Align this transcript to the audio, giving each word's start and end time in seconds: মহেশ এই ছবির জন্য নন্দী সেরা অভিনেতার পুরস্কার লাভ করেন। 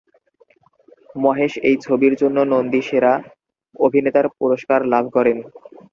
মহেশ 1.15 1.53
এই 1.69 1.75
ছবির 1.85 2.13
জন্য 2.21 2.37
নন্দী 2.53 2.81
সেরা 2.87 3.13
অভিনেতার 3.79 4.27
পুরস্কার 4.37 4.79
লাভ 4.93 5.05
করেন। 5.15 5.37